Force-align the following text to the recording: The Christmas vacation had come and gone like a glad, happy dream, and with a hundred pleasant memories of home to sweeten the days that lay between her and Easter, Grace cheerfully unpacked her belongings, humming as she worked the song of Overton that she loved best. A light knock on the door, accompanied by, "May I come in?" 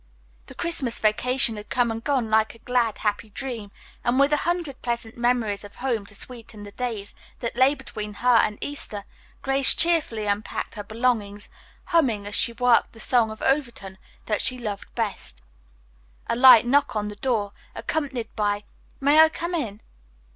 The 0.47 0.55
Christmas 0.55 0.99
vacation 0.99 1.57
had 1.57 1.69
come 1.69 1.91
and 1.91 2.03
gone 2.03 2.31
like 2.31 2.55
a 2.55 2.65
glad, 2.65 2.97
happy 2.97 3.29
dream, 3.29 3.69
and 4.03 4.19
with 4.19 4.33
a 4.33 4.37
hundred 4.49 4.81
pleasant 4.81 5.15
memories 5.15 5.63
of 5.63 5.75
home 5.75 6.07
to 6.07 6.15
sweeten 6.15 6.63
the 6.63 6.71
days 6.71 7.13
that 7.37 7.55
lay 7.55 7.75
between 7.75 8.15
her 8.15 8.37
and 8.37 8.57
Easter, 8.61 9.03
Grace 9.43 9.75
cheerfully 9.75 10.25
unpacked 10.25 10.73
her 10.73 10.83
belongings, 10.83 11.49
humming 11.85 12.25
as 12.25 12.33
she 12.33 12.51
worked 12.53 12.93
the 12.93 12.99
song 12.99 13.29
of 13.29 13.43
Overton 13.43 13.99
that 14.25 14.41
she 14.41 14.57
loved 14.57 14.87
best. 14.95 15.43
A 16.25 16.35
light 16.35 16.65
knock 16.65 16.95
on 16.95 17.09
the 17.09 17.15
door, 17.15 17.53
accompanied 17.75 18.35
by, 18.35 18.63
"May 19.01 19.19
I 19.19 19.29
come 19.29 19.53
in?" 19.53 19.81